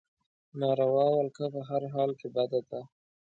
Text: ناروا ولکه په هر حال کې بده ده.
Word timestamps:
ناروا 0.59 1.07
ولکه 1.15 1.43
په 1.53 1.59
هر 1.69 1.83
حال 1.93 2.11
کې 2.19 2.27
بده 2.35 2.59
ده. 2.69 2.81